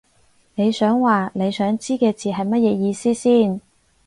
[0.55, 3.61] 你想話你想知嘅字係乜嘢意思先